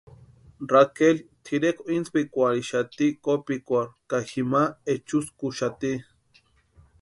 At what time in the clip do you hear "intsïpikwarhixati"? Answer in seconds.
1.97-3.05